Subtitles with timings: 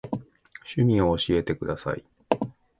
[0.65, 2.03] 趣味を教えてください。